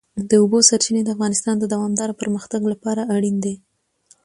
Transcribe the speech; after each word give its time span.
د 0.29 0.31
اوبو 0.41 0.57
سرچینې 0.69 1.01
د 1.03 1.09
افغانستان 1.15 1.55
د 1.59 1.65
دوامداره 1.73 2.17
پرمختګ 2.21 2.61
لپاره 2.71 3.01
اړین 3.15 3.35
دي. 3.45 3.55